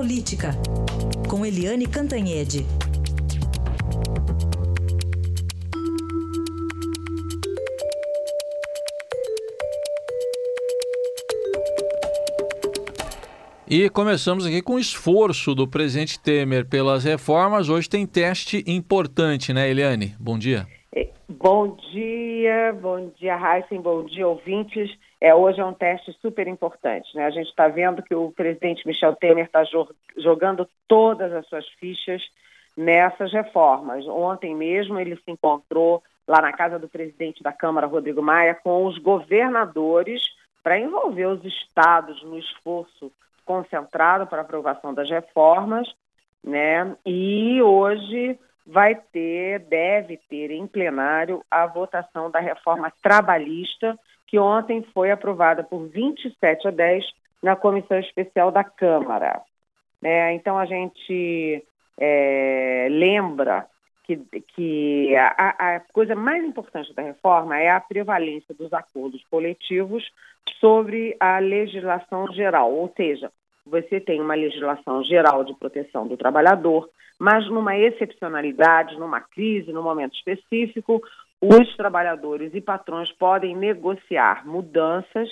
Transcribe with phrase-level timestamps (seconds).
[0.00, 0.52] Política,
[1.28, 2.64] com Eliane Cantanhede.
[13.68, 17.68] E começamos aqui com o esforço do presidente Temer pelas reformas.
[17.68, 20.14] Hoje tem teste importante, né, Eliane?
[20.18, 20.66] Bom dia.
[21.28, 24.90] Bom dia, bom dia, Heisen, bom dia, ouvintes.
[25.20, 27.14] É, hoje é um teste super importante.
[27.14, 27.26] Né?
[27.26, 29.62] A gente está vendo que o presidente Michel Temer está
[30.16, 32.22] jogando todas as suas fichas
[32.76, 34.06] nessas reformas.
[34.06, 38.86] Ontem mesmo ele se encontrou lá na casa do presidente da Câmara, Rodrigo Maia, com
[38.86, 40.22] os governadores
[40.62, 43.12] para envolver os estados no esforço
[43.44, 45.92] concentrado para aprovação das reformas,
[46.42, 46.94] né?
[47.04, 53.98] E hoje vai ter, deve ter em plenário a votação da reforma trabalhista,
[54.30, 57.04] que ontem foi aprovada por 27 a 10
[57.42, 59.42] na comissão especial da Câmara.
[60.00, 60.34] Né?
[60.34, 61.64] Então a gente
[61.98, 63.66] é, lembra
[64.04, 64.16] que,
[64.54, 70.08] que a, a, coisa mais importante da reforma é a prevalência dos acordos coletivos
[70.60, 73.32] sobre a legislação geral, ou seja,
[73.66, 79.82] você tem uma legislação geral de proteção do trabalhador, mas numa excepcionalidade, numa crise, num
[79.82, 81.02] momento específico,
[81.40, 85.28] os trabalhadores e patrões podem negociar mudanças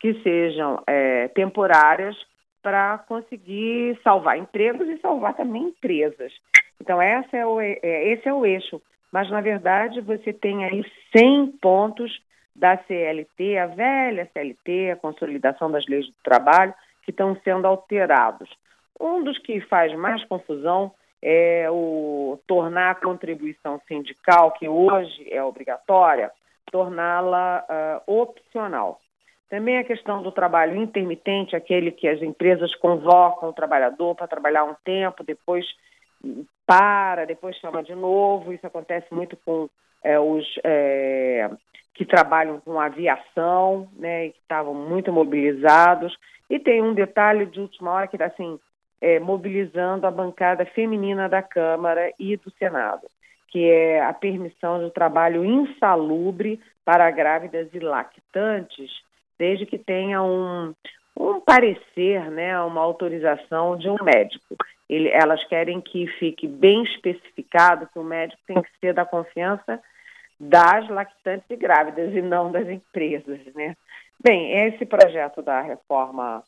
[0.00, 2.16] que sejam é, temporárias
[2.62, 6.32] para conseguir salvar empregos e salvar também empresas.
[6.80, 8.80] Então, essa é o, é, esse é o eixo.
[9.12, 10.84] Mas, na verdade, você tem aí
[11.16, 12.20] 100 pontos
[12.56, 18.48] da CLT, a velha CLT, a Consolidação das Leis do Trabalho, que estão sendo alterados.
[18.98, 20.92] Um dos que faz mais confusão
[21.26, 26.30] é o tornar a contribuição sindical, que hoje é obrigatória,
[26.70, 27.64] torná-la
[28.06, 29.00] uh, opcional.
[29.48, 34.64] Também a questão do trabalho intermitente, aquele que as empresas convocam o trabalhador para trabalhar
[34.64, 35.64] um tempo, depois
[36.66, 38.52] para, depois chama de novo.
[38.52, 39.68] Isso acontece muito com
[40.02, 41.50] é, os é,
[41.94, 46.14] que trabalham com aviação, né, que estavam muito mobilizados.
[46.50, 48.58] E tem um detalhe de última hora que assim,
[49.04, 53.06] é, mobilizando a bancada feminina da Câmara e do Senado,
[53.48, 58.90] que é a permissão do trabalho insalubre para grávidas e lactantes,
[59.38, 60.74] desde que tenha um,
[61.14, 64.56] um parecer, né, uma autorização de um médico.
[64.88, 69.82] Ele, elas querem que fique bem especificado que o médico tem que ser da confiança
[70.40, 73.76] das lactantes e grávidas e não das empresas, né?
[74.22, 76.42] Bem, esse projeto da reforma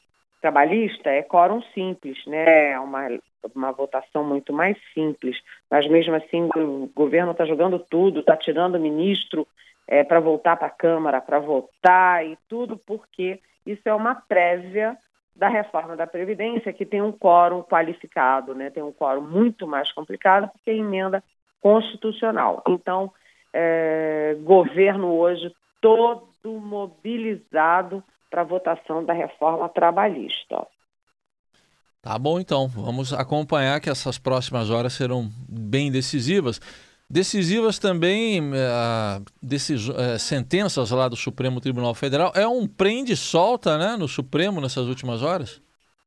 [0.47, 2.71] trabalhista é quórum simples, né?
[2.71, 3.09] É uma,
[3.53, 5.37] uma votação muito mais simples,
[5.69, 9.45] mas mesmo assim o governo está jogando tudo, está tirando o ministro
[9.89, 14.97] é, para voltar para a Câmara, para votar e tudo, porque isso é uma prévia
[15.35, 18.71] da reforma da Previdência, que tem um quórum qualificado, né?
[18.71, 21.25] tem um quórum muito mais complicado, porque é emenda
[21.61, 22.63] constitucional.
[22.69, 23.13] Então,
[23.53, 30.67] é, governo hoje todo mobilizado para a votação da reforma trabalhista.
[32.03, 32.69] Tá bom, então.
[32.69, 36.61] Vamos acompanhar que essas próximas horas serão bem decisivas.
[37.09, 42.33] Decisivas também uh, decis, uh, sentenças lá do Supremo Tribunal Federal.
[42.35, 45.63] É um prende solta né, no Supremo nessas últimas horas?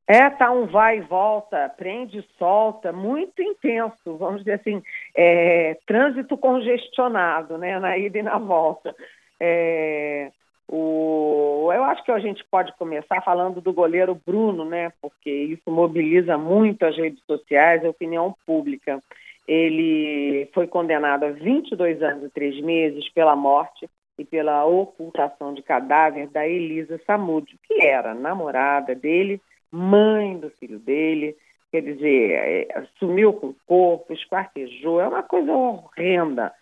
[0.06, 4.82] É, tá um vai e volta, prende e solta, muito intenso, vamos dizer assim,
[5.14, 8.92] é, trânsito congestionado, né, na ida e na volta.
[9.38, 10.32] É,
[10.72, 15.70] o, eu acho que a gente pode começar falando do goleiro Bruno, né, porque isso
[15.70, 19.00] mobiliza muito as redes sociais e a opinião pública.
[19.48, 25.62] Ele foi condenado a 22 anos e 3 meses pela morte e pela ocultação de
[25.62, 31.36] cadáver da Elisa Samúdio, que era namorada dele mãe do filho dele,
[31.70, 36.52] quer dizer, é, sumiu com o corpo, esquartejou, é uma coisa horrenda.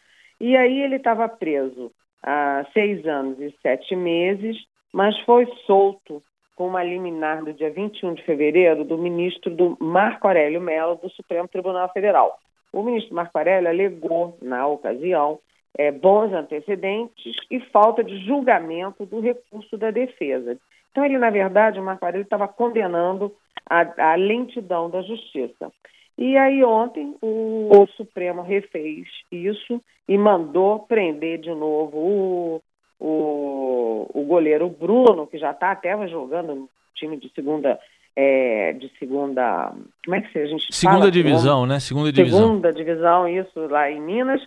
[0.40, 1.90] E aí ele estava preso
[2.22, 4.56] há seis anos e sete meses,
[4.92, 6.22] mas foi solto
[6.56, 11.08] com uma liminar do dia 21 de fevereiro do ministro do Marco Aurélio Mello do
[11.10, 12.36] Supremo Tribunal Federal.
[12.72, 15.38] O ministro Marco Aurélio alegou, na ocasião,
[15.76, 20.58] é, bons antecedentes e falta de julgamento do recurso da defesa.
[20.90, 23.34] Então, ele, na verdade, o Marco Aurélio estava condenando
[23.68, 25.70] a, a, lentidão da justiça.
[26.16, 32.62] E aí, ontem, o, o, Supremo refez isso e mandou prender de novo o,
[32.98, 37.78] o, o goleiro Bruno, que já está até jogando no time de segunda.
[38.20, 39.72] É, de segunda.
[40.04, 41.10] Como é que se a gente Segunda fala?
[41.12, 41.78] divisão, né?
[41.78, 42.40] Segunda divisão.
[42.40, 44.42] Segunda divisão, isso lá em Minas.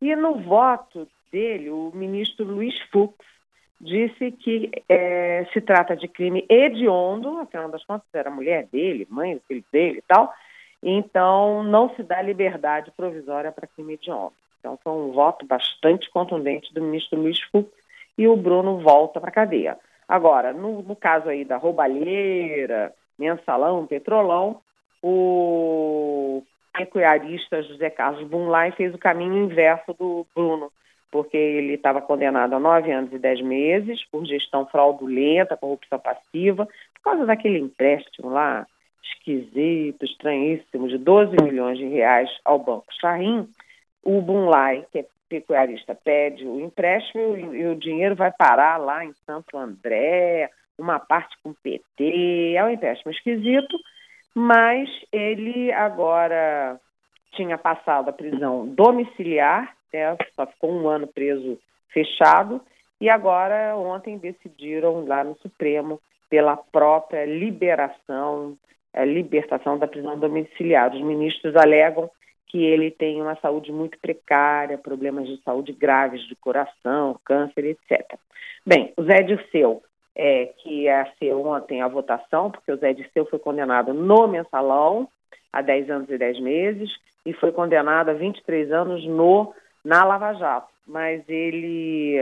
[0.00, 3.14] E no voto dele, o ministro Luiz Fux
[3.82, 9.34] disse que é, se trata de crime hediondo, afinal das contas era mulher dele, mãe
[9.34, 10.32] do filho dele e tal,
[10.80, 14.34] então não se dá liberdade provisória para crime hediondo.
[14.60, 17.68] Então foi um voto bastante contundente do ministro Luiz Fux
[18.16, 19.76] e o Bruno volta para a cadeia.
[20.06, 24.60] Agora, no, no, caso aí da roubalheira, mensalão, petrolão,
[25.02, 30.70] o pecuarista José Carlos Bunlai fez o caminho inverso do Bruno
[31.12, 36.66] porque ele estava condenado a nove anos e dez meses por gestão fraudulenta, corrupção passiva,
[36.94, 38.66] por causa daquele empréstimo lá
[39.04, 43.46] esquisito, estranhíssimo, de 12 milhões de reais ao Banco Charrim.
[44.02, 49.12] O Bunlai, que é pecuarista, pede o empréstimo e, o dinheiro vai parar lá em
[49.26, 53.78] Santo André, uma parte com PT, é um empréstimo esquisito,
[54.34, 56.80] mas ele agora
[57.32, 61.58] tinha passado a prisão domiciliar né, só ficou um ano preso
[61.88, 62.60] fechado,
[63.00, 66.00] e agora ontem decidiram lá no Supremo
[66.30, 68.56] pela própria liberação,
[68.92, 70.94] é, libertação da prisão domiciliar.
[70.94, 72.10] Os ministros alegam
[72.46, 78.18] que ele tem uma saúde muito precária, problemas de saúde graves de coração, câncer, etc.
[78.64, 79.82] Bem, o Zé Dirceu,
[80.14, 85.08] é, que ia ser ontem a votação, porque o Zé Dirceu foi condenado no mensalão
[85.52, 86.90] a 10 anos e 10 meses
[87.24, 89.54] e foi condenado a 23 anos no
[89.84, 92.16] na Lava Jato, mas ele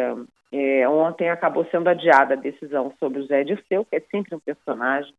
[0.52, 4.40] é, ontem acabou sendo adiada a decisão sobre o Zé Dirceu, que é sempre um
[4.40, 5.12] personagem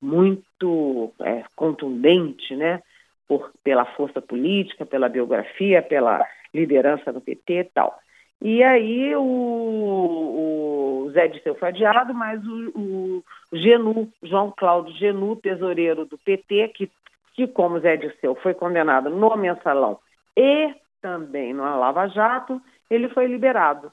[0.00, 2.82] muito é, contundente, né?
[3.26, 7.98] Por, pela força política, pela biografia, pela liderança do PT e tal.
[8.40, 15.36] E aí o, o Zé Dirceu foi adiado, mas o, o, Genu, João Cláudio Genu,
[15.36, 16.90] tesoureiro do PT, que,
[17.38, 20.00] que como Zé Dirceu foi condenado no mensalão
[20.36, 23.92] e também no Lava Jato, ele foi liberado.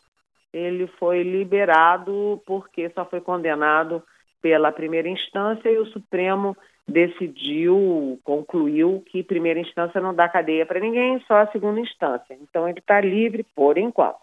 [0.52, 4.02] Ele foi liberado porque só foi condenado
[4.42, 6.58] pela primeira instância e o Supremo
[6.88, 12.36] decidiu, concluiu que primeira instância não dá cadeia para ninguém, só a segunda instância.
[12.42, 14.18] Então ele está livre por enquanto.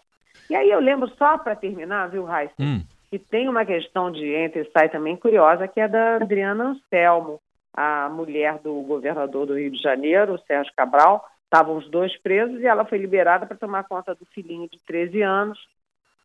[0.49, 2.83] E aí eu lembro só para terminar, viu, Raíssa, hum.
[3.09, 7.39] que tem uma questão de entre e sai também curiosa, que é da Adriana Anselmo,
[7.73, 12.65] a mulher do governador do Rio de Janeiro, Sérgio Cabral, Estavam os dois presos e
[12.65, 15.59] ela foi liberada para tomar conta do filhinho de 13 anos.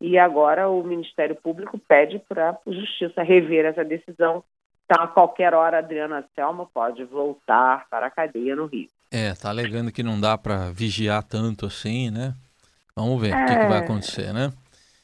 [0.01, 4.43] E agora o Ministério Público pede para a Justiça rever essa decisão.
[4.85, 8.89] Então, a qualquer hora, a Adriana Selma pode voltar para a cadeia no Rio.
[9.11, 12.33] É, tá alegando que não dá para vigiar tanto assim, né?
[12.95, 13.35] Vamos ver é...
[13.35, 13.83] o que, que, vai é.
[13.83, 14.51] acontecer, né?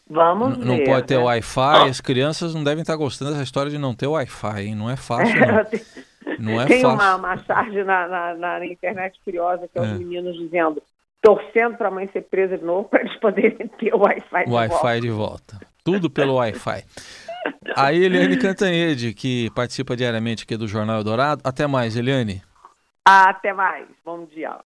[0.10, 0.66] Vamos N ver.
[0.66, 1.24] Não pode ter né?
[1.24, 4.74] Wi-Fi, as crianças não devem estar gostando dessa história de não ter Wi-Fi, hein?
[4.74, 6.05] Não é fácil, não.
[6.40, 6.96] Não é Tem fácil.
[6.96, 9.86] uma, uma charge na, na, na, internet curiosa que é, é.
[9.86, 10.82] os meninos dizendo
[11.22, 14.52] torcendo para a mãe ser presa de novo para eles poderem ter o Wi-Fi de
[14.52, 15.02] Wi volta.
[15.02, 15.60] de volta.
[15.84, 16.84] Tudo pelo Wi-Fi.
[17.76, 21.42] Aí, Eliane Cantanhede, que participa diariamente aqui do Jornal Dourado.
[21.44, 22.42] Até mais, Eliane.
[23.04, 23.88] Até mais.
[24.04, 24.58] Bom dia.